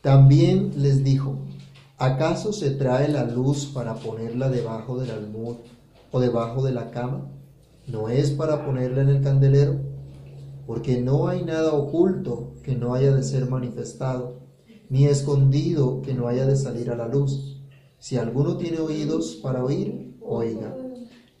[0.00, 1.38] También les dijo,
[1.96, 5.56] ¿acaso se trae la luz para ponerla debajo del almud
[6.12, 7.32] o debajo de la cama?
[7.88, 9.74] ¿No es para ponerla en el candelero?
[10.68, 14.38] Porque no hay nada oculto que no haya de ser manifestado,
[14.88, 17.60] ni escondido que no haya de salir a la luz.
[17.98, 20.76] Si alguno tiene oídos para oír, oiga.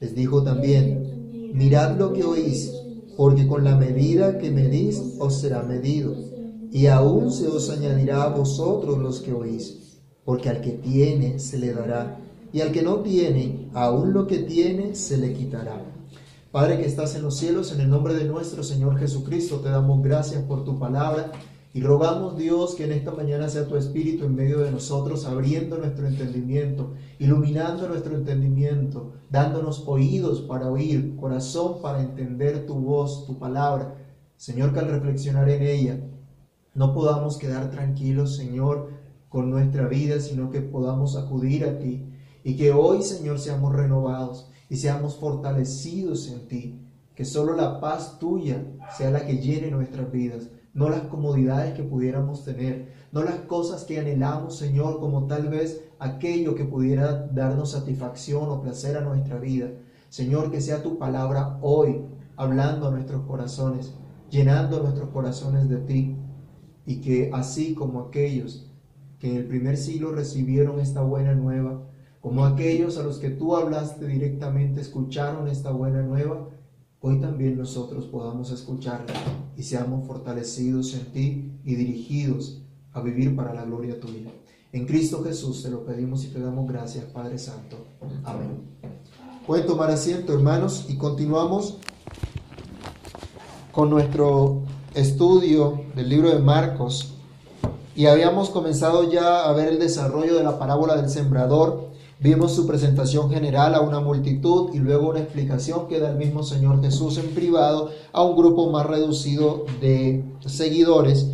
[0.00, 2.72] Les dijo también, mirad lo que oís,
[3.16, 6.27] porque con la medida que medís os será medido,
[6.70, 11.58] y aún se os añadirá a vosotros los que oís, porque al que tiene se
[11.58, 12.18] le dará,
[12.52, 15.82] y al que no tiene, aún lo que tiene se le quitará.
[16.50, 20.02] Padre que estás en los cielos, en el nombre de nuestro Señor Jesucristo, te damos
[20.02, 21.30] gracias por tu palabra.
[21.74, 25.76] Y rogamos Dios que en esta mañana sea tu Espíritu en medio de nosotros, abriendo
[25.76, 33.38] nuestro entendimiento, iluminando nuestro entendimiento, dándonos oídos para oír, corazón para entender tu voz, tu
[33.38, 33.94] palabra.
[34.36, 36.00] Señor, que al reflexionar en ella
[36.74, 38.90] no podamos quedar tranquilos, Señor,
[39.28, 42.04] con nuestra vida, sino que podamos acudir a ti.
[42.44, 46.80] Y que hoy, Señor, seamos renovados y seamos fortalecidos en ti.
[47.14, 48.64] Que solo la paz tuya
[48.96, 53.82] sea la que llene nuestras vidas no las comodidades que pudiéramos tener, no las cosas
[53.82, 59.38] que anhelamos, Señor, como tal vez aquello que pudiera darnos satisfacción o placer a nuestra
[59.38, 59.70] vida.
[60.08, 62.02] Señor, que sea tu palabra hoy
[62.36, 63.92] hablando a nuestros corazones,
[64.30, 66.16] llenando nuestros corazones de ti,
[66.88, 68.64] y que así como aquellos
[69.18, 71.82] que en el primer siglo recibieron esta buena nueva,
[72.22, 76.48] como aquellos a los que tú hablaste directamente escucharon esta buena nueva,
[77.00, 79.12] hoy también nosotros podamos escucharla
[79.54, 82.62] y seamos fortalecidos en ti y dirigidos
[82.94, 84.30] a vivir para la gloria tuya.
[84.72, 87.76] En Cristo Jesús te lo pedimos y te damos gracias, Padre Santo.
[88.24, 88.62] Amén.
[89.46, 91.76] Pueden tomar asiento, hermanos, y continuamos
[93.72, 94.62] con nuestro
[94.98, 97.14] estudio del libro de Marcos.
[97.96, 101.88] Y habíamos comenzado ya a ver el desarrollo de la parábola del sembrador
[102.20, 106.42] Vimos su presentación general a una multitud y luego una explicación que da el mismo
[106.42, 111.28] Señor Jesús en privado a un grupo más reducido de seguidores,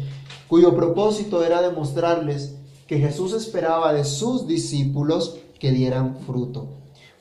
[0.46, 6.66] cuyo propósito era demostrarles que Jesús esperaba de sus discípulos que dieran fruto,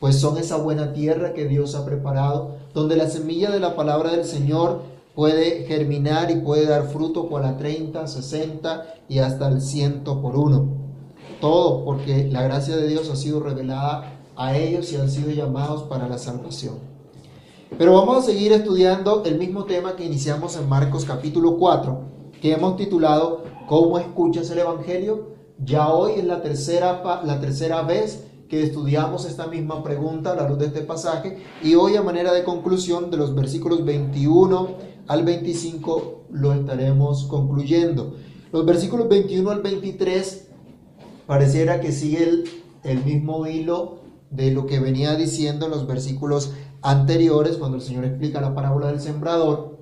[0.01, 4.11] pues son esa buena tierra que Dios ha preparado, donde la semilla de la palabra
[4.11, 4.81] del Señor
[5.15, 10.35] puede germinar y puede dar fruto por la 30, 60 y hasta el ciento por
[10.35, 10.67] uno.
[11.39, 15.83] Todo porque la gracia de Dios ha sido revelada a ellos y han sido llamados
[15.83, 16.75] para la salvación.
[17.77, 22.01] Pero vamos a seguir estudiando el mismo tema que iniciamos en Marcos capítulo 4,
[22.41, 25.33] que hemos titulado ¿Cómo escuchas el Evangelio?
[25.63, 30.47] Ya hoy es la tercera, la tercera vez que estudiamos esta misma pregunta a la
[30.47, 35.23] luz de este pasaje y hoy a manera de conclusión de los versículos 21 al
[35.23, 38.15] 25 lo estaremos concluyendo.
[38.51, 40.47] Los versículos 21 al 23
[41.25, 42.43] pareciera que sigue
[42.83, 43.99] el, mismo hilo
[44.29, 48.87] de lo que venía diciendo en los versículos anteriores cuando el Señor explica la parábola
[48.87, 49.79] del sembrador.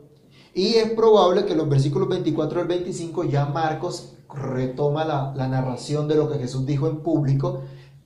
[0.54, 6.16] Y es probable que los versículos 24 al 25 ya Marcos retoma la, narración de
[6.16, 7.62] lo que Jesús dijo en público,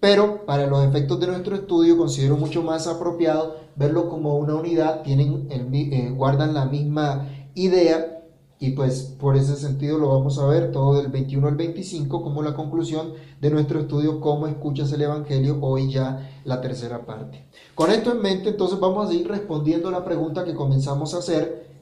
[0.05, 5.01] pero para los efectos de nuestro estudio considero mucho más apropiado verlo como una unidad,
[5.01, 8.21] tienen eh, guardan la misma idea
[8.59, 12.43] y pues por ese sentido lo vamos a ver todo del 21 al 25 como
[12.43, 17.47] la conclusión de nuestro estudio Cómo escuchas el Evangelio, hoy ya la tercera parte.
[17.73, 21.74] Con esto en mente entonces vamos a ir respondiendo la pregunta que comenzamos a hacer,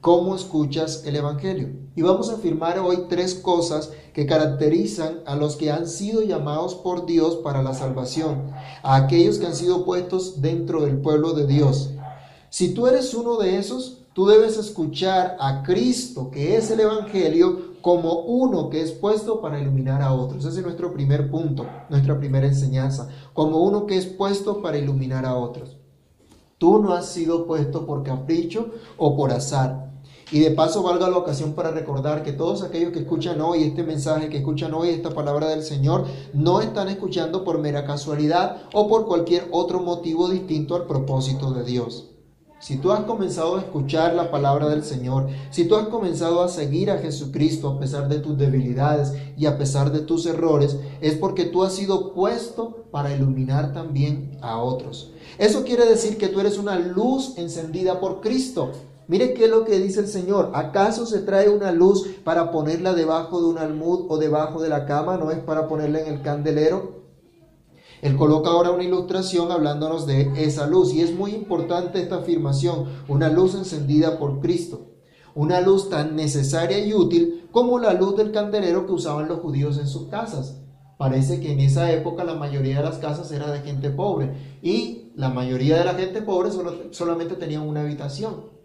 [0.00, 1.70] ¿cómo escuchas el Evangelio?
[1.94, 6.74] Y vamos a afirmar hoy tres cosas que caracterizan a los que han sido llamados
[6.74, 8.50] por Dios para la salvación,
[8.82, 11.90] a aquellos que han sido puestos dentro del pueblo de Dios.
[12.50, 17.74] Si tú eres uno de esos, Tú debes escuchar a Cristo, que es el Evangelio,
[17.82, 20.46] como uno que es puesto para iluminar a otros.
[20.46, 25.26] Ese es nuestro primer punto, nuestra primera enseñanza, como uno que es puesto para iluminar
[25.26, 25.76] a otros.
[26.56, 29.85] Tú no has sido puesto por capricho o por azar.
[30.32, 33.84] Y de paso valga la ocasión para recordar que todos aquellos que escuchan hoy este
[33.84, 38.88] mensaje, que escuchan hoy esta palabra del Señor, no están escuchando por mera casualidad o
[38.88, 42.10] por cualquier otro motivo distinto al propósito de Dios.
[42.58, 46.48] Si tú has comenzado a escuchar la palabra del Señor, si tú has comenzado a
[46.48, 51.14] seguir a Jesucristo a pesar de tus debilidades y a pesar de tus errores, es
[51.14, 55.12] porque tú has sido puesto para iluminar también a otros.
[55.38, 58.72] Eso quiere decir que tú eres una luz encendida por Cristo.
[59.08, 60.50] Mire qué es lo que dice el Señor.
[60.54, 64.84] ¿Acaso se trae una luz para ponerla debajo de un almud o debajo de la
[64.84, 65.16] cama?
[65.16, 67.04] ¿No es para ponerla en el candelero?
[68.02, 72.86] Él coloca ahora una ilustración hablándonos de esa luz y es muy importante esta afirmación,
[73.08, 74.92] una luz encendida por Cristo.
[75.36, 79.78] una luz tan necesaria y útil como la luz del candelero que usaban los judíos
[79.78, 80.62] en sus casas.
[80.96, 84.32] Parece que en esa época la mayoría de las casas era de gente pobre
[84.62, 86.50] y la mayoría de la gente pobre
[86.90, 88.55] solamente tenía una habitación.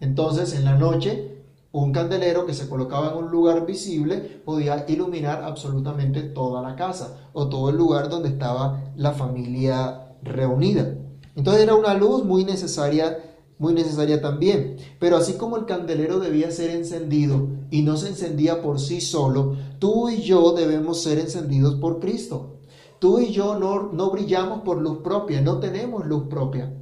[0.00, 1.34] Entonces en la noche
[1.74, 7.30] un candelero que se colocaba en un lugar visible podía iluminar absolutamente toda la casa
[7.32, 10.94] o todo el lugar donde estaba la familia reunida.
[11.34, 13.18] Entonces era una luz muy necesaria,
[13.58, 14.76] muy necesaria también.
[15.00, 19.56] Pero así como el candelero debía ser encendido y no se encendía por sí solo,
[19.80, 22.60] tú y yo debemos ser encendidos por Cristo.
[23.00, 26.72] Tú y yo no, no brillamos por luz propia, no tenemos luz propia.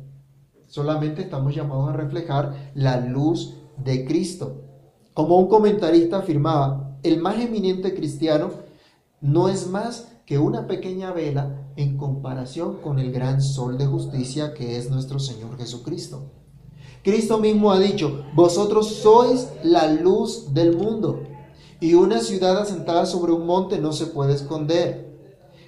[0.72, 4.62] Solamente estamos llamados a reflejar la luz de Cristo.
[5.12, 8.52] Como un comentarista afirmaba, el más eminente cristiano
[9.20, 14.54] no es más que una pequeña vela en comparación con el gran sol de justicia
[14.54, 16.30] que es nuestro Señor Jesucristo.
[17.02, 21.22] Cristo mismo ha dicho, vosotros sois la luz del mundo,
[21.80, 25.20] y una ciudad asentada sobre un monte no se puede esconder.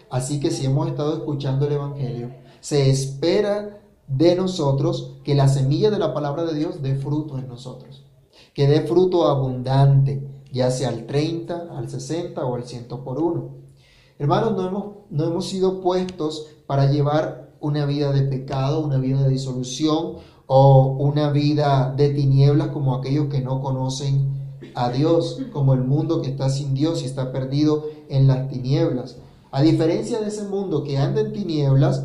[0.08, 2.30] Así que si hemos estado escuchando el Evangelio,
[2.62, 7.48] se espera de nosotros que la semilla de la palabra de Dios dé fruto en
[7.48, 8.04] nosotros,
[8.52, 13.50] que dé fruto abundante, ya sea al 30, al 60 o al 100 por uno.
[14.18, 19.22] Hermanos, no hemos, no hemos sido puestos para llevar una vida de pecado, una vida
[19.22, 20.16] de disolución
[20.46, 24.34] o una vida de tinieblas como aquellos que no conocen
[24.74, 29.16] a Dios, como el mundo que está sin Dios y está perdido en las tinieblas.
[29.50, 32.04] A diferencia de ese mundo que anda en tinieblas,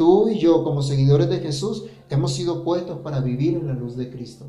[0.00, 3.96] tú y yo como seguidores de Jesús hemos sido puestos para vivir en la luz
[3.98, 4.46] de Cristo.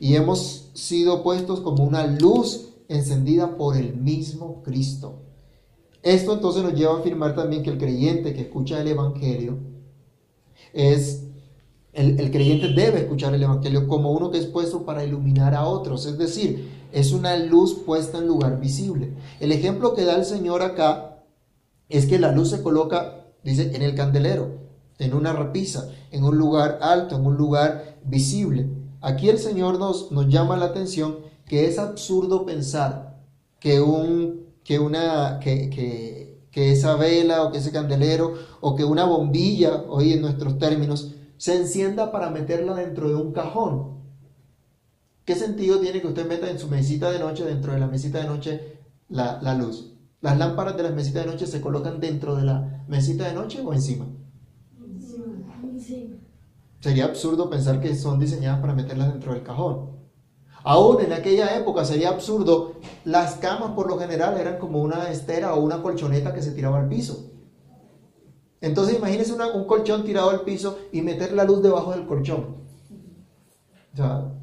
[0.00, 5.20] Y hemos sido puestos como una luz encendida por el mismo Cristo.
[6.02, 9.58] Esto entonces nos lleva a afirmar también que el creyente que escucha el Evangelio
[10.72, 11.22] es,
[11.92, 16.06] el, creyente debe escuchar el Evangelio como uno que es puesto para iluminar a otros,
[16.06, 19.12] es decir, es una luz puesta en lugar visible.
[19.38, 21.22] El ejemplo que da el Señor acá
[21.88, 24.66] es que la luz se coloca, dice, en el candelero,
[24.98, 28.68] en una repisa, en un lugar alto, en un lugar visible.
[29.00, 33.20] Aquí el Señor nos, nos llama la atención que es absurdo pensar
[33.60, 39.04] que un que, una, que, que, esa vela o que ese candelero o que una
[39.04, 43.96] bombilla, hoy en nuestros términos, se encienda para meterla dentro de un cajón.
[45.24, 48.18] ¿Qué sentido tiene que usted meta en su mesita de noche, dentro de la mesita
[48.18, 48.78] de noche,
[49.08, 49.94] la, la luz?
[50.20, 53.62] ¿Las lámparas de las mesitas de noche se colocan dentro de la mesita de noche
[53.64, 54.06] o encima?
[56.88, 59.90] Sería absurdo pensar que son diseñadas para meterlas dentro del cajón.
[60.64, 65.52] Aún en aquella época sería absurdo, las camas por lo general eran como una estera
[65.52, 67.30] o una colchoneta que se tiraba al piso.
[68.62, 72.56] Entonces imagínese un colchón tirado al piso y meter la luz debajo del colchón.
[73.98, 74.38] O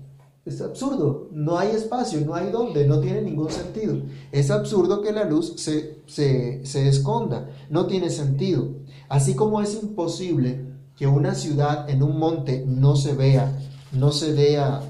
[0.45, 4.03] es absurdo, no hay espacio, no hay dónde, no tiene ningún sentido.
[4.31, 8.67] Es absurdo que la luz se, se esconda, no tiene sentido.
[9.09, 10.64] Así como es imposible
[10.97, 13.59] que una ciudad en un monte no se vea,
[13.91, 14.81] no se vea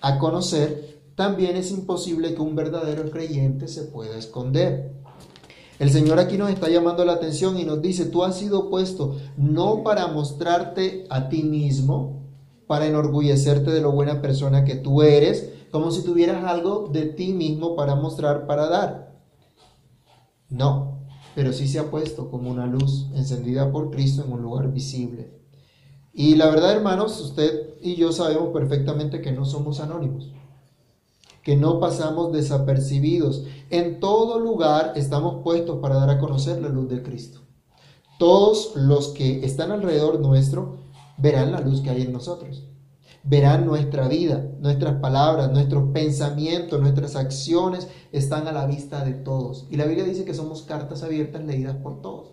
[0.00, 4.94] a conocer, también es imposible que un verdadero creyente se pueda esconder.
[5.78, 9.16] El Señor aquí nos está llamando la atención y nos dice, tú has sido puesto
[9.36, 12.20] no para mostrarte a ti mismo,
[12.66, 17.32] para enorgullecerte de lo buena persona que tú eres, como si tuvieras algo de ti
[17.32, 19.20] mismo para mostrar, para dar.
[20.48, 21.00] No,
[21.34, 25.39] pero sí se ha puesto como una luz encendida por Cristo en un lugar visible.
[26.12, 30.30] Y la verdad, hermanos, usted y yo sabemos perfectamente que no somos anónimos,
[31.42, 33.44] que no pasamos desapercibidos.
[33.70, 37.40] En todo lugar estamos puestos para dar a conocer la luz de Cristo.
[38.18, 40.76] Todos los que están alrededor nuestro
[41.16, 42.64] verán la luz que hay en nosotros.
[43.22, 49.66] Verán nuestra vida, nuestras palabras, nuestros pensamientos, nuestras acciones están a la vista de todos.
[49.70, 52.32] Y la Biblia dice que somos cartas abiertas leídas por todos.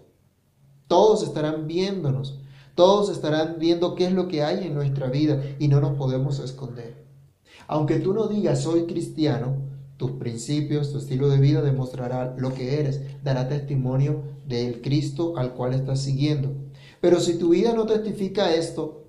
[0.87, 2.39] Todos estarán viéndonos.
[2.77, 6.37] Todos estarán viendo qué es lo que hay en nuestra vida y no nos podemos
[6.37, 7.07] esconder.
[7.65, 9.55] Aunque tú no digas soy cristiano,
[9.97, 15.55] tus principios, tu estilo de vida demostrará lo que eres, dará testimonio del Cristo al
[15.55, 16.53] cual estás siguiendo.
[17.01, 19.05] Pero si tu vida no testifica esto,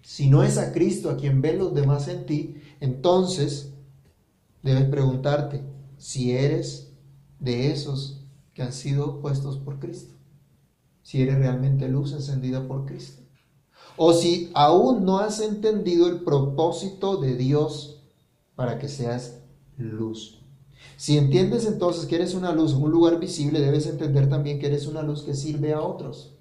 [0.00, 3.74] si no es a Cristo a quien ven los demás en ti, entonces
[4.62, 5.60] debes preguntarte
[5.98, 6.94] si eres
[7.40, 8.22] de esos
[8.54, 10.14] que han sido puestos por Cristo
[11.02, 13.22] si eres realmente luz encendida por Cristo.
[13.96, 18.02] O si aún no has entendido el propósito de Dios
[18.54, 19.40] para que seas
[19.76, 20.42] luz.
[20.96, 24.86] Si entiendes entonces que eres una luz un lugar visible, debes entender también que eres
[24.86, 26.34] una luz que sirve a otros.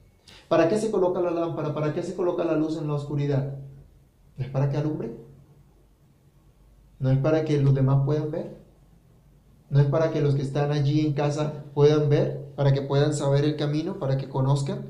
[0.48, 1.74] ¿Para qué se coloca la lámpara?
[1.74, 3.56] ¿Para qué se coloca la luz en la oscuridad?
[4.38, 5.16] ¿Es para que alumbre?
[7.00, 8.62] No es para que los demás puedan ver.
[9.70, 13.16] No es para que los que están allí en casa puedan ver, para que puedan
[13.16, 14.86] saber el camino, para que conozcan.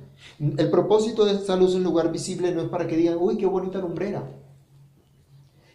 [0.58, 3.46] El propósito de esta luz en lugar visible no es para que digan, uy, qué
[3.46, 4.30] bonita lumbrera.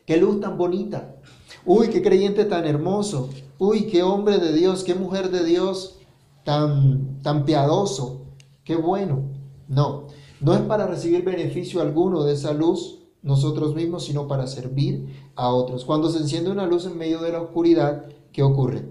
[0.05, 1.17] Qué luz tan bonita.
[1.65, 3.31] Uy, qué creyente tan hermoso.
[3.59, 5.97] Uy, qué hombre de Dios, qué mujer de Dios
[6.45, 8.27] tan, tan piadoso.
[8.63, 9.23] Qué bueno.
[9.67, 10.09] No,
[10.43, 15.49] no es para recibir beneficio alguno de esa luz nosotros mismos, sino para servir a
[15.49, 15.87] otros.
[15.87, 18.83] Cuando se enciende una luz en medio de la oscuridad, ¿qué ocurre?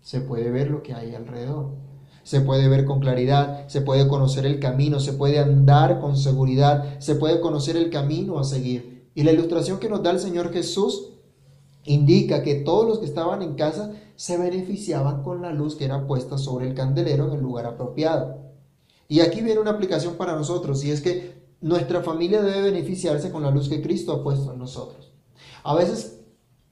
[0.00, 1.91] Se puede ver lo que hay alrededor.
[2.22, 7.00] Se puede ver con claridad, se puede conocer el camino, se puede andar con seguridad,
[7.00, 9.10] se puede conocer el camino a seguir.
[9.14, 11.10] Y la ilustración que nos da el Señor Jesús
[11.84, 16.06] indica que todos los que estaban en casa se beneficiaban con la luz que era
[16.06, 18.38] puesta sobre el candelero en el lugar apropiado.
[19.08, 23.42] Y aquí viene una aplicación para nosotros, y es que nuestra familia debe beneficiarse con
[23.42, 25.12] la luz que Cristo ha puesto en nosotros.
[25.64, 26.20] A veces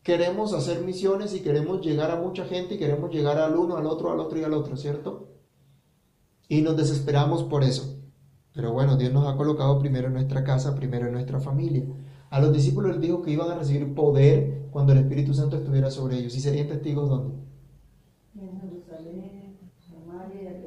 [0.02, 3.86] queremos hacer misiones y queremos llegar a mucha gente y queremos llegar al uno, al
[3.86, 5.29] otro, al otro y al otro, ¿cierto?
[6.50, 7.96] Y nos desesperamos por eso.
[8.52, 11.84] Pero bueno, Dios nos ha colocado primero en nuestra casa, primero en nuestra familia.
[12.28, 15.92] A los discípulos les dijo que iban a recibir poder cuando el Espíritu Santo estuviera
[15.92, 16.34] sobre ellos.
[16.34, 17.36] ¿Y serían testigos dónde?
[18.34, 20.66] En Jerusalén, Samaria y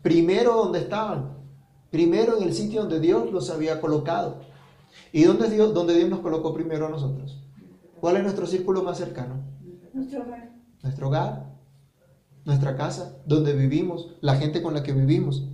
[0.00, 1.36] Primero donde estaban.
[1.90, 4.40] Primero en el sitio donde Dios los había colocado.
[5.12, 7.38] ¿Y dónde Dios, donde Dios nos colocó primero a nosotros?
[8.00, 9.42] ¿Cuál es nuestro círculo más cercano?
[9.92, 10.54] Nuestro hogar.
[10.82, 11.53] Nuestro hogar,
[12.44, 15.48] nuestra casa, donde vivimos, la gente con la que vivimos.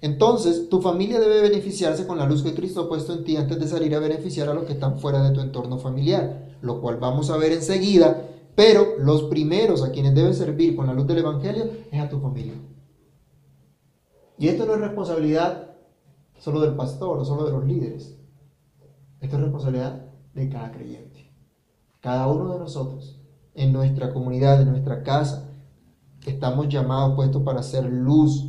[0.00, 3.58] Entonces, tu familia debe beneficiarse con la luz que Cristo ha puesto en ti antes
[3.58, 6.98] de salir a beneficiar a los que están fuera de tu entorno familiar, lo cual
[6.98, 11.18] vamos a ver enseguida, pero los primeros a quienes debes servir con la luz del
[11.18, 12.54] Evangelio es a tu familia.
[14.38, 15.70] Y esto no es responsabilidad
[16.38, 18.16] solo del pastor o solo de los líderes.
[19.20, 21.32] Esto es responsabilidad de cada creyente.
[22.00, 23.18] Cada uno de nosotros,
[23.54, 25.43] en nuestra comunidad, en nuestra casa,
[26.30, 28.44] estamos llamados, puestos para hacer luz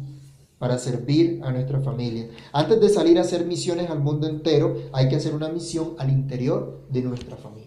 [0.58, 2.28] para servir a nuestra familia.
[2.54, 6.10] Antes de salir a hacer misiones al mundo entero, hay que hacer una misión al
[6.10, 7.66] interior de nuestra familia.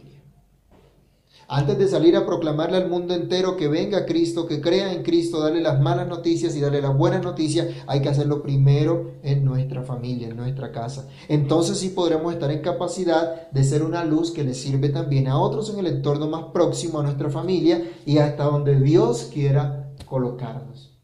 [1.50, 5.40] Antes de salir a proclamarle al mundo entero que venga Cristo, que crea en Cristo,
[5.40, 9.82] darle las malas noticias y darle las buenas noticias, hay que hacerlo primero en nuestra
[9.82, 11.08] familia, en nuestra casa.
[11.26, 15.38] Entonces sí podremos estar en capacidad de ser una luz que le sirve también a
[15.38, 20.98] otros en el entorno más próximo a nuestra familia y hasta donde Dios quiera colocarnos.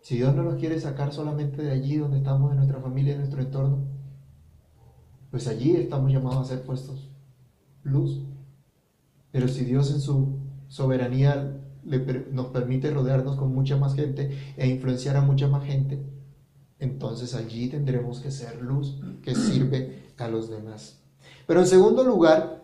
[0.00, 3.18] Si Dios no nos quiere sacar solamente de allí donde estamos, en nuestra familia, en
[3.18, 3.84] nuestro entorno,
[5.30, 7.10] pues allí estamos llamados a ser puestos
[7.82, 8.22] luz.
[9.30, 11.56] Pero si Dios en su soberanía
[12.32, 16.02] nos permite rodearnos con mucha más gente e influenciar a mucha más gente,
[16.78, 20.98] entonces allí tendremos que ser luz que sirve a los demás.
[21.46, 22.59] Pero en segundo lugar,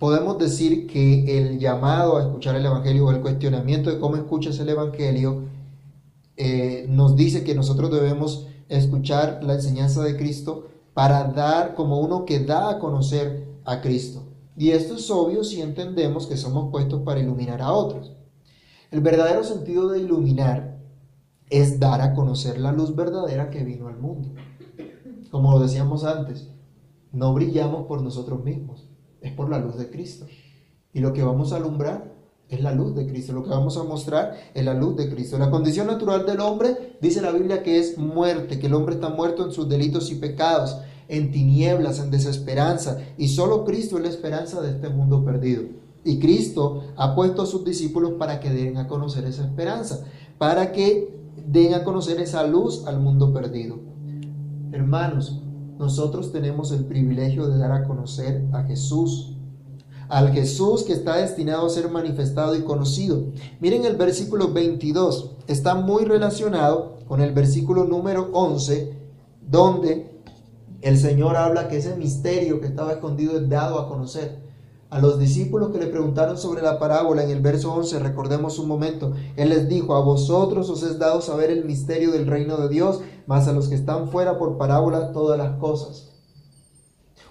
[0.00, 4.58] podemos decir que el llamado a escuchar el Evangelio o el cuestionamiento de cómo escuchas
[4.58, 5.44] el Evangelio
[6.38, 12.24] eh, nos dice que nosotros debemos escuchar la enseñanza de Cristo para dar como uno
[12.24, 14.22] que da a conocer a Cristo.
[14.56, 18.16] Y esto es obvio si entendemos que somos puestos para iluminar a otros.
[18.90, 20.78] El verdadero sentido de iluminar
[21.50, 24.30] es dar a conocer la luz verdadera que vino al mundo.
[25.30, 26.48] Como lo decíamos antes,
[27.12, 28.89] no brillamos por nosotros mismos,
[29.20, 30.26] es por la luz de Cristo.
[30.92, 32.12] Y lo que vamos a alumbrar
[32.48, 33.32] es la luz de Cristo.
[33.32, 35.38] Lo que vamos a mostrar es la luz de Cristo.
[35.38, 39.08] La condición natural del hombre, dice la Biblia, que es muerte, que el hombre está
[39.08, 42.98] muerto en sus delitos y pecados, en tinieblas, en desesperanza.
[43.16, 45.62] Y solo Cristo es la esperanza de este mundo perdido.
[46.04, 50.04] Y Cristo ha puesto a sus discípulos para que den a conocer esa esperanza,
[50.38, 53.78] para que den a conocer esa luz al mundo perdido.
[54.72, 55.40] Hermanos,
[55.80, 59.34] nosotros tenemos el privilegio de dar a conocer a Jesús
[60.10, 63.26] al Jesús que está destinado a ser manifestado y conocido.
[63.60, 68.92] Miren el versículo 22, está muy relacionado con el versículo número 11,
[69.48, 70.10] donde
[70.82, 74.49] el Señor habla que ese misterio que estaba escondido es dado a conocer.
[74.90, 78.68] A los discípulos que le preguntaron sobre la parábola en el verso 11, recordemos un
[78.68, 82.68] momento, Él les dijo, a vosotros os es dado saber el misterio del reino de
[82.68, 86.10] Dios, mas a los que están fuera por parábola todas las cosas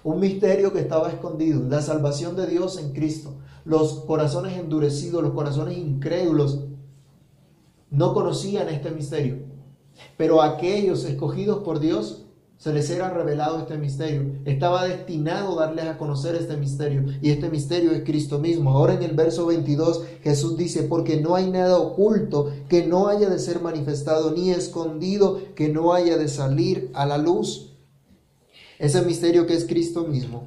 [0.02, 3.34] un misterio que estaba escondido, la salvación de Dios en Cristo.
[3.64, 6.60] Los corazones endurecidos, los corazones incrédulos,
[7.90, 9.38] no conocían este misterio.
[10.16, 12.26] Pero aquellos escogidos por Dios
[12.60, 14.34] se les era revelado este misterio.
[14.44, 17.06] Estaba destinado darles a conocer este misterio.
[17.22, 18.70] Y este misterio es Cristo mismo.
[18.70, 23.30] Ahora en el verso 22 Jesús dice, porque no hay nada oculto que no haya
[23.30, 27.70] de ser manifestado, ni escondido que no haya de salir a la luz
[28.78, 30.44] ese misterio que es Cristo mismo,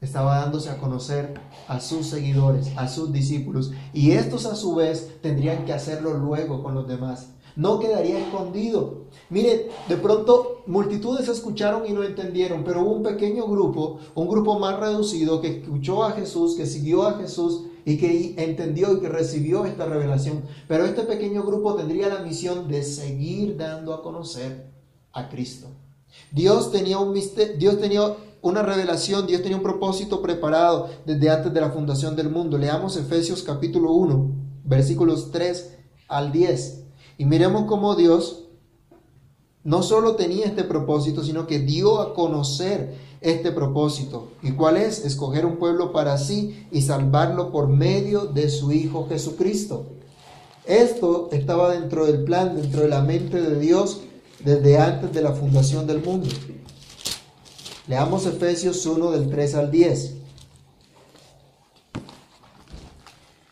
[0.00, 1.34] estaba dándose a conocer
[1.68, 6.62] a sus seguidores, a sus discípulos, y estos a su vez tendrían que hacerlo luego
[6.62, 7.28] con los demás.
[7.56, 9.04] No quedaría escondido.
[9.28, 14.58] Mire, de pronto multitudes escucharon y no entendieron, pero hubo un pequeño grupo, un grupo
[14.58, 19.08] más reducido que escuchó a Jesús, que siguió a Jesús y que entendió y que
[19.08, 20.42] recibió esta revelación.
[20.68, 24.70] Pero este pequeño grupo tendría la misión de seguir dando a conocer
[25.12, 25.68] a Cristo.
[26.32, 31.52] Dios tenía un misterio, Dios tenía una revelación, Dios tenía un propósito preparado desde antes
[31.52, 32.58] de la fundación del mundo.
[32.58, 34.30] Leamos Efesios capítulo 1,
[34.64, 35.78] versículos 3
[36.08, 36.79] al 10.
[37.20, 38.44] Y miremos cómo Dios
[39.62, 44.28] no solo tenía este propósito, sino que dio a conocer este propósito.
[44.42, 45.04] ¿Y cuál es?
[45.04, 49.84] Escoger un pueblo para sí y salvarlo por medio de su Hijo Jesucristo.
[50.64, 54.00] Esto estaba dentro del plan, dentro de la mente de Dios
[54.42, 56.30] desde antes de la fundación del mundo.
[57.86, 60.19] Leamos Efesios 1 del 3 al 10.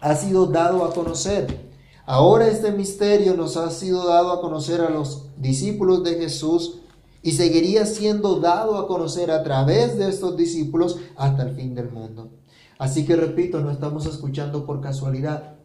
[0.00, 1.70] ha sido dado a conocer.
[2.06, 6.80] Ahora este misterio nos ha sido dado a conocer a los discípulos de Jesús
[7.22, 11.90] y seguiría siendo dado a conocer a través de estos discípulos hasta el fin del
[11.90, 12.30] mundo.
[12.78, 15.56] Así que repito, no estamos escuchando por casualidad,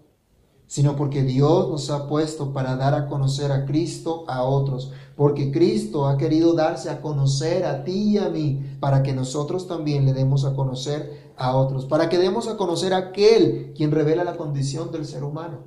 [0.68, 5.52] sino porque Dios nos ha puesto para dar a conocer a Cristo a otros, porque
[5.52, 10.06] Cristo ha querido darse a conocer a ti y a mí, para que nosotros también
[10.06, 14.24] le demos a conocer a otros, para que demos a conocer a aquel quien revela
[14.24, 15.60] la condición del ser humano.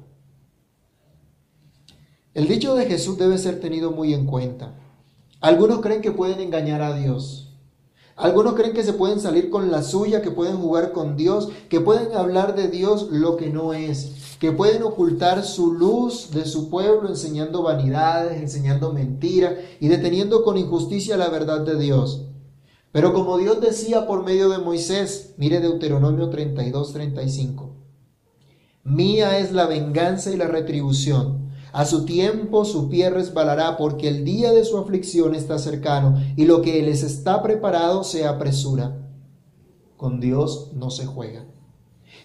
[2.34, 4.74] El dicho de Jesús debe ser tenido muy en cuenta.
[5.40, 7.48] Algunos creen que pueden engañar a Dios.
[8.16, 11.80] Algunos creen que se pueden salir con la suya, que pueden jugar con Dios, que
[11.80, 16.68] pueden hablar de Dios lo que no es, que pueden ocultar su luz de su
[16.68, 22.27] pueblo enseñando vanidades, enseñando mentiras y deteniendo con injusticia la verdad de Dios.
[22.92, 27.70] Pero como Dios decía por medio de Moisés, mire Deuteronomio 32, 35,
[28.84, 34.24] mía es la venganza y la retribución a su tiempo su pie resbalará, porque el
[34.24, 38.96] día de su aflicción está cercano, y lo que les está preparado se apresura.
[39.96, 41.44] Con Dios no se juega.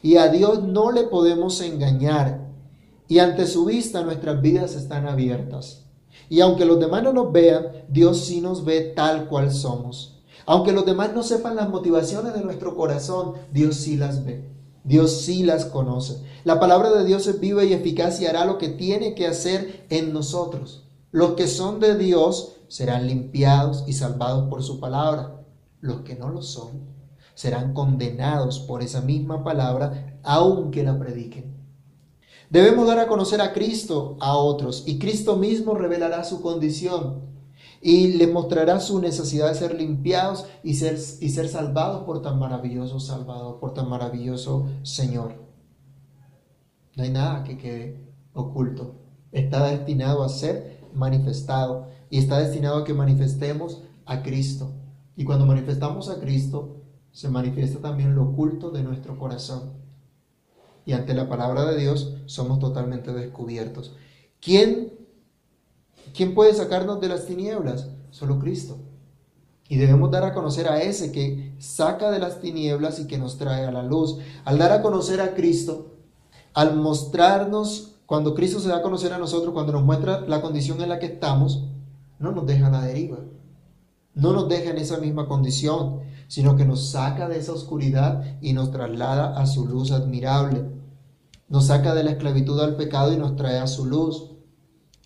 [0.01, 2.47] Y a Dios no le podemos engañar.
[3.07, 5.85] Y ante su vista nuestras vidas están abiertas.
[6.29, 10.12] Y aunque los demás no nos vean, Dios sí nos ve tal cual somos.
[10.45, 14.49] Aunque los demás no sepan las motivaciones de nuestro corazón, Dios sí las ve.
[14.83, 16.21] Dios sí las conoce.
[16.43, 19.85] La palabra de Dios es viva y eficaz y hará lo que tiene que hacer
[19.89, 20.85] en nosotros.
[21.11, 25.45] Los que son de Dios serán limpiados y salvados por su palabra.
[25.79, 26.93] Los que no lo son
[27.35, 31.53] serán condenados por esa misma palabra, aunque la prediquen.
[32.49, 37.32] Debemos dar a conocer a Cristo a otros y Cristo mismo revelará su condición
[37.83, 42.39] y le mostrará su necesidad de ser limpiados y ser, y ser salvados por tan
[42.39, 45.35] maravilloso Salvador, por tan maravilloso Señor.
[46.95, 47.99] No hay nada que quede
[48.31, 48.95] oculto.
[49.33, 54.71] Está destinado a ser manifestado y está destinado a que manifestemos a Cristo.
[55.17, 56.77] Y cuando manifestamos a Cristo,
[57.11, 59.73] se manifiesta también lo oculto de nuestro corazón.
[60.85, 63.95] Y ante la palabra de Dios somos totalmente descubiertos.
[64.39, 65.02] ¿Quién
[66.15, 67.89] ¿Quién puede sacarnos de las tinieblas?
[68.11, 68.77] Solo Cristo.
[69.69, 73.37] Y debemos dar a conocer a ese que saca de las tinieblas y que nos
[73.37, 74.19] trae a la luz.
[74.45, 75.93] Al dar a conocer a Cristo,
[76.53, 80.81] al mostrarnos, cuando Cristo se da a conocer a nosotros, cuando nos muestra la condición
[80.81, 81.63] en la que estamos,
[82.19, 83.17] no nos deja la deriva.
[84.13, 88.53] No nos deja en esa misma condición, sino que nos saca de esa oscuridad y
[88.53, 90.65] nos traslada a su luz admirable.
[91.49, 94.32] Nos saca de la esclavitud al pecado y nos trae a su luz.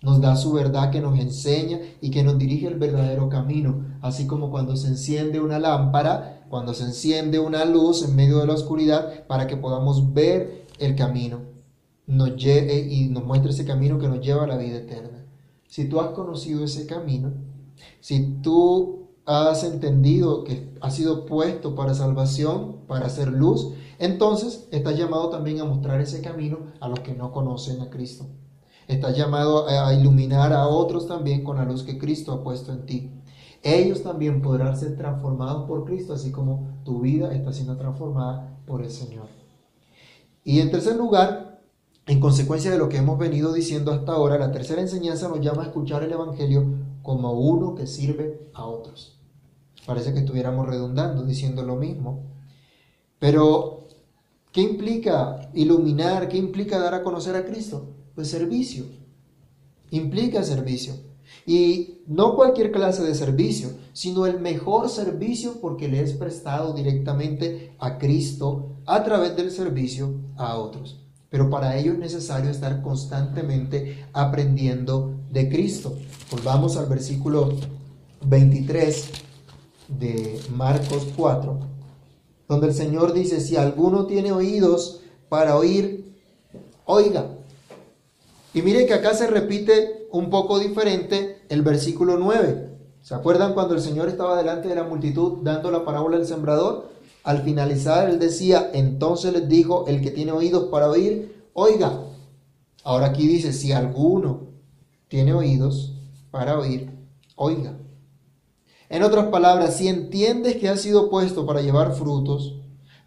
[0.02, 4.26] Nos da su verdad que nos enseña y que nos dirige el verdadero camino, así
[4.26, 8.54] como cuando se enciende una lámpara, cuando se enciende una luz en medio de la
[8.54, 11.48] oscuridad para que podamos ver el camino
[12.08, 15.26] nos lleve, y nos muestre ese camino que nos lleva a la vida eterna.
[15.68, 17.32] Si tú has conocido ese camino,
[18.00, 24.96] si tú has entendido que ha sido puesto para salvación, para hacer luz, entonces estás
[24.96, 28.26] llamado también a mostrar ese camino a los que no conocen a Cristo.
[28.88, 32.86] Estás llamado a iluminar a otros también con la luz que Cristo ha puesto en
[32.86, 33.12] ti.
[33.62, 38.82] Ellos también podrán ser transformados por Cristo, así como tu vida está siendo transformada por
[38.82, 39.26] el Señor.
[40.42, 41.60] Y en tercer lugar,
[42.06, 45.64] en consecuencia de lo que hemos venido diciendo hasta ahora, la tercera enseñanza nos llama
[45.64, 46.64] a escuchar el Evangelio
[47.02, 49.18] como uno que sirve a otros.
[49.84, 52.22] Parece que estuviéramos redundando, diciendo lo mismo.
[53.18, 53.86] Pero,
[54.50, 56.28] ¿qué implica iluminar?
[56.28, 57.97] ¿Qué implica dar a conocer a Cristo?
[58.18, 58.82] Pues servicio.
[59.92, 60.94] Implica servicio.
[61.46, 67.76] Y no cualquier clase de servicio, sino el mejor servicio porque le es prestado directamente
[67.78, 71.00] a Cristo a través del servicio a otros.
[71.30, 75.96] Pero para ello es necesario estar constantemente aprendiendo de Cristo.
[76.32, 77.52] Volvamos al versículo
[78.26, 79.10] 23
[79.96, 81.60] de Marcos 4,
[82.48, 86.16] donde el Señor dice, si alguno tiene oídos para oír,
[86.84, 87.37] oiga.
[88.58, 92.76] Y mire que acá se repite un poco diferente el versículo 9.
[93.02, 96.88] ¿Se acuerdan cuando el Señor estaba delante de la multitud dando la parábola del sembrador?
[97.22, 102.00] Al finalizar, él decía, entonces les dijo, el que tiene oídos para oír, oiga.
[102.82, 104.48] Ahora aquí dice, si alguno
[105.06, 105.92] tiene oídos
[106.32, 106.90] para oír,
[107.36, 107.78] oiga.
[108.88, 112.56] En otras palabras, si entiendes que has sido puesto para llevar frutos,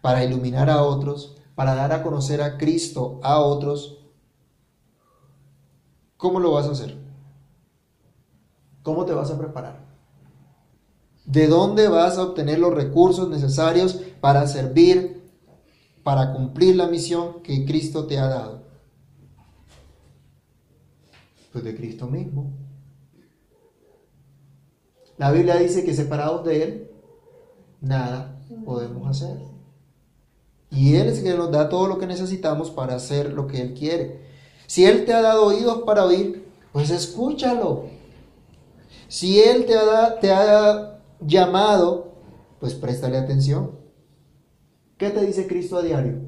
[0.00, 3.98] para iluminar a otros, para dar a conocer a Cristo a otros,
[6.22, 6.94] ¿Cómo lo vas a hacer?
[8.84, 9.84] ¿Cómo te vas a preparar?
[11.24, 15.20] ¿De dónde vas a obtener los recursos necesarios para servir,
[16.04, 18.62] para cumplir la misión que Cristo te ha dado?
[21.50, 22.52] Pues de Cristo mismo.
[25.18, 26.90] La Biblia dice que separados de Él,
[27.80, 29.38] nada podemos hacer.
[30.70, 33.60] Y Él es el que nos da todo lo que necesitamos para hacer lo que
[33.60, 34.31] Él quiere.
[34.72, 37.84] Si Él te ha dado oídos para oír, pues escúchalo.
[39.06, 42.14] Si Él te ha, llamado,
[42.58, 43.72] pues préstale atención.
[44.96, 46.20] ¿Qué te dice Cristo a diario?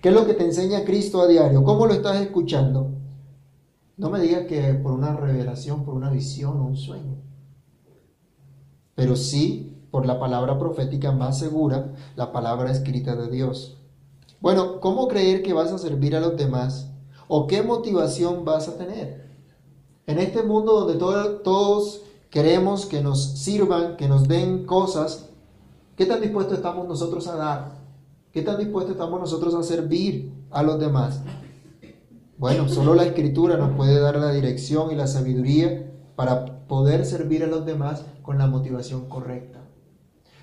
[0.00, 1.62] ¿Qué es lo que te enseña Cristo a diario?
[1.62, 2.92] ¿Cómo lo estás escuchando?
[3.98, 7.16] No me digas que por una revelación, por una visión o un sueño.
[8.94, 13.76] Pero sí por la palabra profética más segura, la palabra escrita de Dios.
[14.40, 16.91] Bueno, ¿cómo creer que vas a servir a los demás
[17.28, 19.30] ¿O qué motivación vas a tener?
[20.06, 25.28] En este mundo donde todos queremos que nos sirvan, que nos den cosas,
[25.96, 27.72] ¿qué tan dispuestos estamos nosotros a dar?
[28.32, 31.20] ¿Qué tan dispuestos estamos nosotros a servir a los demás?
[32.38, 37.44] Bueno, solo la escritura nos puede dar la dirección y la sabiduría para poder servir
[37.44, 39.60] a los demás con la motivación correcta.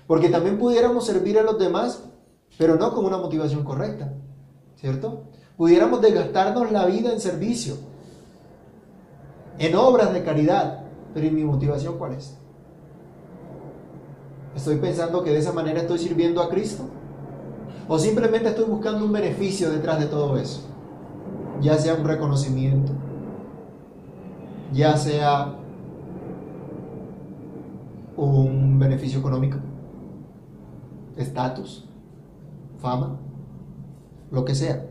[0.06, 2.04] Porque también pudiéramos servir a los demás,
[2.56, 4.14] pero no con una motivación correcta,
[4.76, 5.24] ¿cierto?
[5.60, 7.74] Pudiéramos desgastarnos la vida en servicio,
[9.58, 10.84] en obras de caridad.
[11.12, 12.34] Pero ¿y mi motivación cuál es?
[14.56, 16.84] ¿Estoy pensando que de esa manera estoy sirviendo a Cristo?
[17.88, 20.62] ¿O simplemente estoy buscando un beneficio detrás de todo eso?
[21.60, 22.92] Ya sea un reconocimiento,
[24.72, 25.56] ya sea
[28.16, 29.58] un beneficio económico,
[31.18, 31.86] estatus,
[32.78, 33.18] fama,
[34.30, 34.89] lo que sea.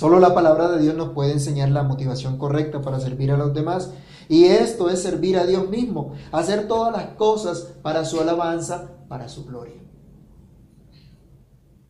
[0.00, 3.52] Solo la palabra de Dios nos puede enseñar la motivación correcta para servir a los
[3.52, 3.92] demás.
[4.30, 9.28] Y esto es servir a Dios mismo, hacer todas las cosas para su alabanza, para
[9.28, 9.74] su gloria.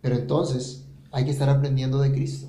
[0.00, 2.48] Pero entonces hay que estar aprendiendo de Cristo.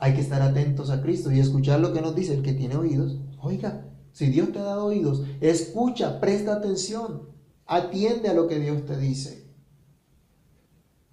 [0.00, 2.74] Hay que estar atentos a Cristo y escuchar lo que nos dice el que tiene
[2.74, 3.18] oídos.
[3.40, 7.28] Oiga, si Dios te ha dado oídos, escucha, presta atención,
[7.66, 9.48] atiende a lo que Dios te dice.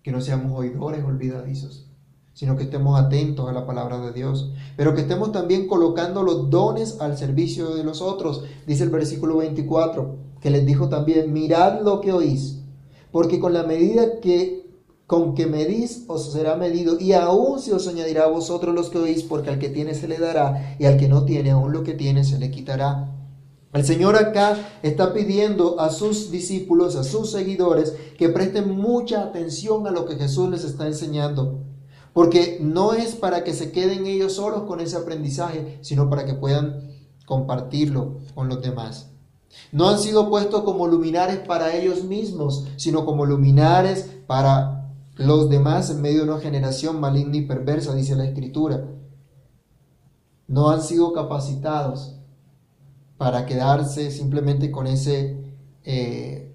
[0.02, 1.91] Que no seamos oidores olvidadizos
[2.34, 6.50] sino que estemos atentos a la palabra de Dios, pero que estemos también colocando los
[6.50, 8.44] dones al servicio de los otros.
[8.66, 12.62] Dice el versículo 24, que les dijo también, mirad lo que oís,
[13.12, 14.62] porque con la medida que
[15.12, 18.98] con que medís os será medido, y aún se os añadirá a vosotros los que
[18.98, 21.84] oís, porque al que tiene se le dará, y al que no tiene, aún lo
[21.84, 23.14] que tiene se le quitará.
[23.74, 29.86] El Señor acá está pidiendo a sus discípulos, a sus seguidores, que presten mucha atención
[29.86, 31.60] a lo que Jesús les está enseñando.
[32.14, 36.34] Porque no es para que se queden ellos solos con ese aprendizaje, sino para que
[36.34, 36.92] puedan
[37.26, 39.12] compartirlo con los demás.
[39.72, 44.82] No han sido puestos como luminares para ellos mismos, sino como luminares para
[45.16, 48.86] los demás en medio de una generación maligna y perversa, dice la Escritura.
[50.48, 52.16] No han sido capacitados
[53.18, 55.38] para quedarse simplemente con ese...
[55.84, 56.54] Eh,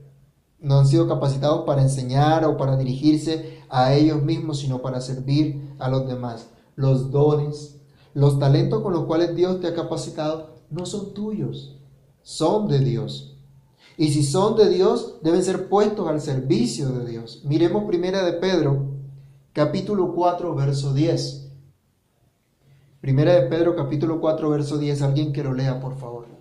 [0.59, 5.75] no han sido capacitados para enseñar o para dirigirse a ellos mismos, sino para servir
[5.79, 6.49] a los demás.
[6.75, 7.81] Los dones,
[8.15, 11.77] los talentos con los cuales Dios te ha capacitado no son tuyos,
[12.23, 13.37] son de Dios.
[13.97, 17.43] Y si son de Dios, deben ser puestos al servicio de Dios.
[17.45, 18.89] Miremos primera de Pedro,
[19.53, 21.51] capítulo 4, verso 10.
[23.01, 25.01] Primera de Pedro, capítulo 4, verso 10.
[25.03, 26.36] Alguien que lo lea, por favor.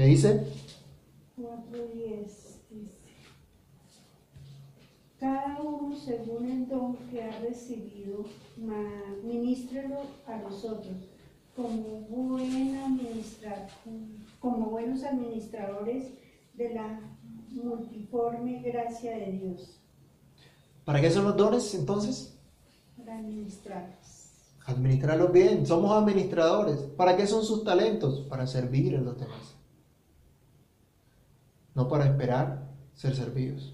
[0.00, 0.46] ¿Qué dice?
[1.38, 2.24] 4.10
[2.70, 2.96] dice,
[5.18, 8.24] cada uno según el don que ha recibido,
[9.22, 10.96] ministrelo a nosotros
[11.54, 12.08] como,
[14.40, 16.14] como buenos administradores
[16.54, 16.98] de la
[17.50, 19.82] multiforme gracia de Dios.
[20.86, 22.38] ¿Para qué son los dones entonces?
[22.96, 24.30] Para administrarlos.
[24.64, 26.78] Administrarlos bien, somos administradores.
[26.96, 28.20] ¿Para qué son sus talentos?
[28.20, 29.59] Para servir a los demás
[31.80, 33.72] no para esperar ser servidos,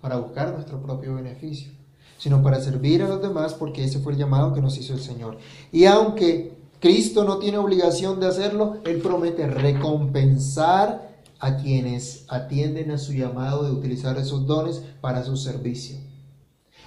[0.00, 1.72] para buscar nuestro propio beneficio,
[2.16, 5.00] sino para servir a los demás porque ese fue el llamado que nos hizo el
[5.00, 5.36] Señor.
[5.70, 12.96] Y aunque Cristo no tiene obligación de hacerlo, Él promete recompensar a quienes atienden a
[12.96, 15.98] su llamado de utilizar esos dones para su servicio.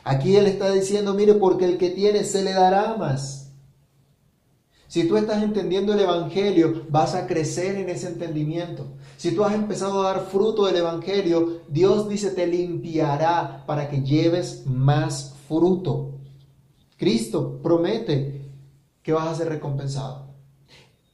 [0.04, 3.47] Aquí Él está diciendo, mire, porque el que tiene se le dará más.
[4.88, 8.86] Si tú estás entendiendo el Evangelio, vas a crecer en ese entendimiento.
[9.18, 14.02] Si tú has empezado a dar fruto del Evangelio, Dios dice te limpiará para que
[14.02, 16.14] lleves más fruto.
[16.98, 18.50] Cristo promete
[19.04, 20.28] que vas a ser recompensado.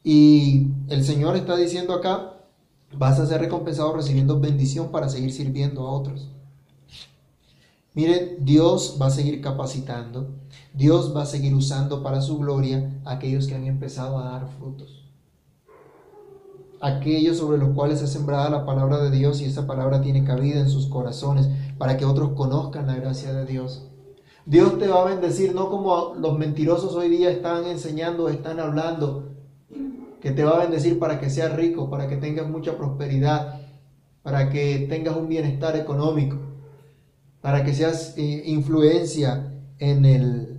[0.03, 2.33] Y el Señor está diciendo acá,
[2.95, 6.29] vas a ser recompensado recibiendo bendición para seguir sirviendo a otros.
[7.93, 10.31] Miren, Dios va a seguir capacitando,
[10.73, 15.05] Dios va a seguir usando para su gloria aquellos que han empezado a dar frutos.
[16.81, 20.59] Aquellos sobre los cuales ha sembrada la palabra de Dios y esa palabra tiene cabida
[20.59, 23.87] en sus corazones para que otros conozcan la gracia de Dios.
[24.45, 29.29] Dios te va a bendecir, no como los mentirosos hoy día están enseñando, están hablando,
[30.19, 33.61] que te va a bendecir para que seas rico, para que tengas mucha prosperidad,
[34.21, 36.37] para que tengas un bienestar económico
[37.43, 40.52] para que seas eh, influencia en el,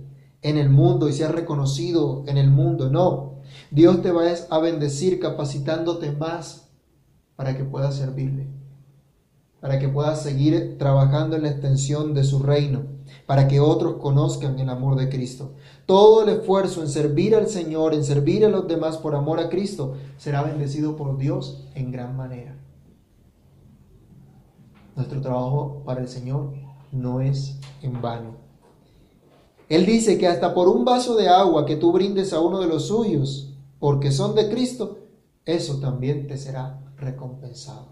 [0.45, 2.91] en el mundo y seas reconocido en el mundo.
[2.91, 3.39] No,
[3.71, 6.69] Dios te va a bendecir capacitándote más
[7.35, 8.45] para que puedas servirle,
[9.59, 12.83] para que puedas seguir trabajando en la extensión de su reino,
[13.25, 15.55] para que otros conozcan el amor de Cristo.
[15.87, 19.49] Todo el esfuerzo en servir al Señor, en servir a los demás por amor a
[19.49, 22.55] Cristo, será bendecido por Dios en gran manera.
[24.95, 26.53] Nuestro trabajo para el Señor
[26.91, 28.44] no es en vano.
[29.69, 32.67] Él dice que hasta por un vaso de agua que tú brindes a uno de
[32.67, 34.99] los suyos, porque son de Cristo,
[35.45, 37.87] eso también te será recompensado.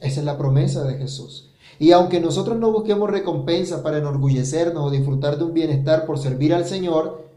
[0.00, 1.50] Esa es la promesa de Jesús.
[1.78, 6.54] Y aunque nosotros no busquemos recompensa para enorgullecernos o disfrutar de un bienestar por servir
[6.54, 7.28] al Señor,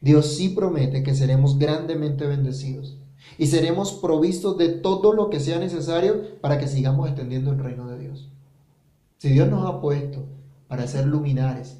[0.00, 2.98] Dios sí promete que seremos grandemente bendecidos
[3.38, 7.88] y seremos provistos de todo lo que sea necesario para que sigamos extendiendo el reino
[7.88, 8.28] de Dios.
[9.18, 10.24] Si Dios nos ha puesto
[10.68, 11.78] para ser luminares,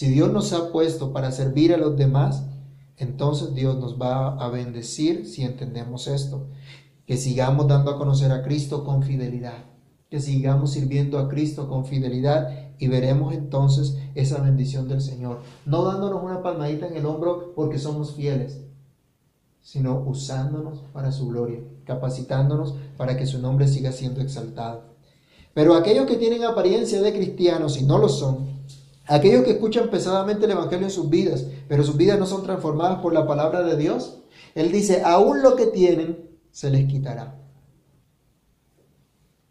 [0.00, 2.46] si Dios nos ha puesto para servir a los demás,
[2.96, 6.46] entonces Dios nos va a bendecir si entendemos esto.
[7.04, 9.66] Que sigamos dando a conocer a Cristo con fidelidad,
[10.08, 15.40] que sigamos sirviendo a Cristo con fidelidad y veremos entonces esa bendición del Señor.
[15.66, 18.58] No dándonos una palmadita en el hombro porque somos fieles,
[19.60, 24.94] sino usándonos para su gloria, capacitándonos para que su nombre siga siendo exaltado.
[25.52, 28.49] Pero aquellos que tienen apariencia de cristianos y no lo son,
[29.10, 33.00] aquellos que escuchan pesadamente el Evangelio en sus vidas, pero sus vidas no son transformadas
[33.00, 34.20] por la palabra de Dios,
[34.54, 37.36] Él dice, aún lo que tienen se les quitará.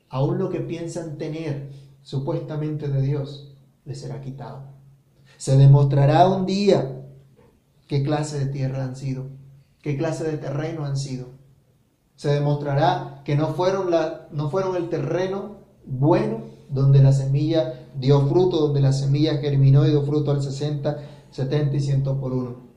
[0.09, 3.53] Aún lo que piensan tener supuestamente de Dios
[3.85, 4.63] les será quitado.
[5.37, 7.05] Se demostrará un día
[7.87, 9.27] qué clase de tierra han sido,
[9.81, 11.27] qué clase de terreno han sido.
[12.15, 18.21] Se demostrará que no fueron, la, no fueron el terreno bueno, donde la semilla dio
[18.27, 20.97] fruto, donde la semilla germinó y dio fruto al 60,
[21.31, 22.69] 70 y 100 por uno.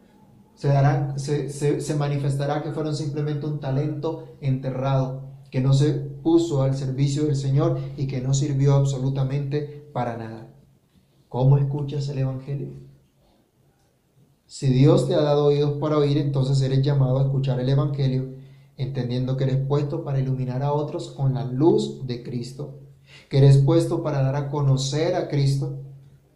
[0.55, 6.63] Se, darán, se, se manifestará que fueron simplemente un talento enterrado, que no se puso
[6.63, 10.49] al servicio del Señor y que no sirvió absolutamente para nada.
[11.29, 12.69] ¿Cómo escuchas el Evangelio?
[14.47, 18.35] Si Dios te ha dado oídos para oír, entonces eres llamado a escuchar el Evangelio,
[18.77, 22.82] entendiendo que eres puesto para iluminar a otros con la luz de Cristo,
[23.29, 25.79] que eres puesto para dar a conocer a Cristo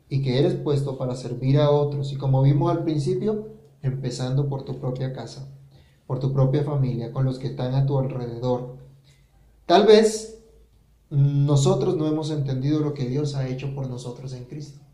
[0.08, 2.12] y que eres puesto para servir a otros.
[2.12, 3.48] Y como vimos al principio,
[3.82, 5.48] empezando por tu propia casa,
[6.06, 8.76] por tu propia familia, con los que están a tu alrededor.
[9.66, 10.42] Tal vez
[11.10, 14.85] nosotros no hemos entendido lo que Dios ha hecho por nosotros en Cristo.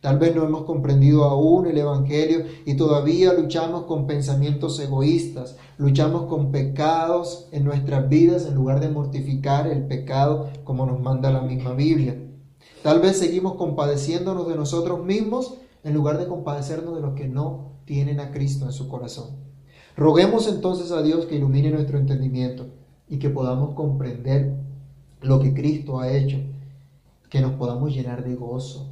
[0.00, 6.22] Tal vez no hemos comprendido aún el Evangelio y todavía luchamos con pensamientos egoístas, luchamos
[6.24, 11.42] con pecados en nuestras vidas en lugar de mortificar el pecado como nos manda la
[11.42, 12.16] misma Biblia.
[12.82, 17.72] Tal vez seguimos compadeciéndonos de nosotros mismos en lugar de compadecernos de los que no
[17.84, 19.36] tienen a Cristo en su corazón.
[19.98, 22.68] Roguemos entonces a Dios que ilumine nuestro entendimiento
[23.06, 24.56] y que podamos comprender
[25.20, 26.38] lo que Cristo ha hecho,
[27.28, 28.89] que nos podamos llenar de gozo,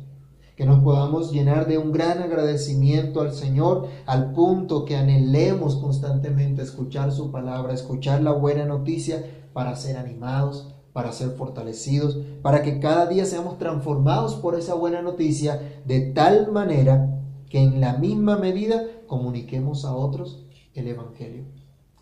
[0.59, 6.63] que nos podamos llenar de un gran agradecimiento al Señor al punto que anhelemos constantemente
[6.63, 12.81] escuchar su palabra, escuchar la buena noticia para ser animados, para ser fortalecidos, para que
[12.81, 18.37] cada día seamos transformados por esa buena noticia de tal manera que en la misma
[18.37, 20.45] medida comuniquemos a otros
[20.75, 21.45] el Evangelio.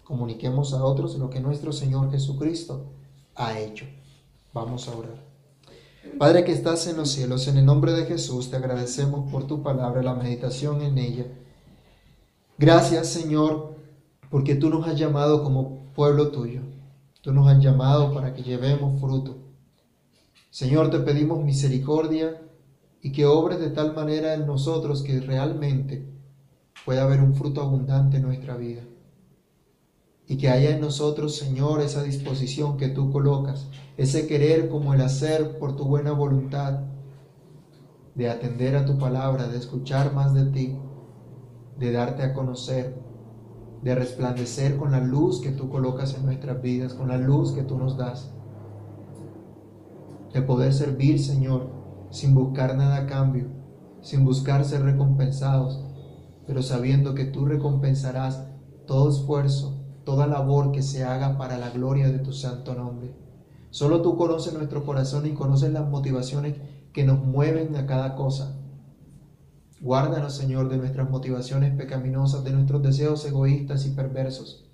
[0.02, 2.86] Comuniquemos a otros lo que nuestro Señor Jesucristo
[3.34, 3.84] ha hecho.
[4.54, 5.25] Vamos a orar.
[6.18, 9.62] Padre que estás en los cielos, en el nombre de Jesús te agradecemos por tu
[9.62, 11.26] palabra, la meditación en ella.
[12.58, 13.76] Gracias Señor,
[14.30, 16.62] porque tú nos has llamado como pueblo tuyo.
[17.20, 19.36] Tú nos has llamado para que llevemos fruto.
[20.50, 22.40] Señor, te pedimos misericordia
[23.02, 26.06] y que obres de tal manera en nosotros que realmente
[26.84, 28.82] pueda haber un fruto abundante en nuestra vida.
[30.28, 35.00] Y que haya en nosotros, Señor, esa disposición que tú colocas ese querer como el
[35.00, 36.80] hacer por tu buena voluntad,
[38.14, 40.78] de atender a tu palabra, de escuchar más de ti,
[41.78, 42.98] de darte a conocer,
[43.82, 47.62] de resplandecer con la luz que tú colocas en nuestras vidas, con la luz que
[47.62, 48.32] tú nos das,
[50.32, 51.70] de poder servir, Señor,
[52.10, 53.46] sin buscar nada a cambio,
[54.02, 55.82] sin buscar ser recompensados,
[56.46, 58.46] pero sabiendo que tú recompensarás
[58.86, 63.12] todo esfuerzo, toda labor que se haga para la gloria de tu santo nombre.
[63.70, 66.54] Solo tú conoces nuestro corazón y conoces las motivaciones
[66.92, 68.56] que nos mueven a cada cosa.
[69.80, 74.64] Guárdanos, Señor, de nuestras motivaciones pecaminosas, de nuestros deseos egoístas y perversos.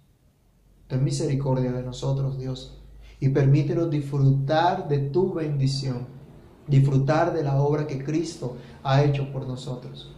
[0.86, 2.78] Ten misericordia de nosotros, Dios,
[3.18, 6.08] y permítenos disfrutar de tu bendición,
[6.68, 10.14] disfrutar de la obra que Cristo ha hecho por nosotros.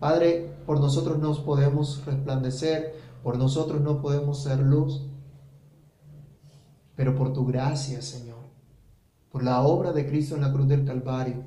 [0.00, 5.06] Padre, por nosotros no podemos resplandecer, por nosotros no podemos ser luz,
[6.96, 8.42] pero por tu gracia, Señor,
[9.30, 11.42] por la obra de Cristo en la cruz del Calvario,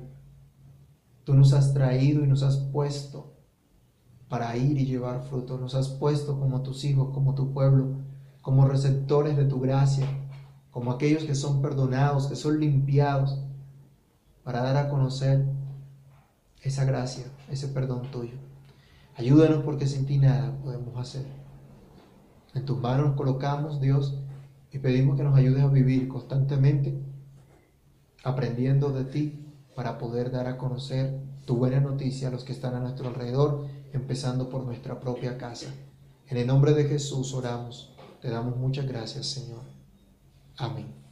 [1.24, 3.36] tú nos has traído y nos has puesto
[4.28, 5.58] para ir y llevar fruto.
[5.58, 7.98] Nos has puesto como tus hijos, como tu pueblo,
[8.42, 10.06] como receptores de tu gracia,
[10.70, 13.38] como aquellos que son perdonados, que son limpiados,
[14.44, 15.44] para dar a conocer
[16.62, 18.38] esa gracia, ese perdón tuyo.
[19.16, 21.26] Ayúdanos porque sin ti nada podemos hacer.
[22.56, 24.14] En tus manos nos colocamos, Dios,
[24.72, 26.98] y pedimos que nos ayudes a vivir constantemente
[28.24, 32.74] aprendiendo de ti para poder dar a conocer tu buena noticia a los que están
[32.74, 35.72] a nuestro alrededor, empezando por nuestra propia casa.
[36.28, 37.94] En el nombre de Jesús oramos.
[38.22, 39.62] Te damos muchas gracias, Señor.
[40.56, 41.05] Amén.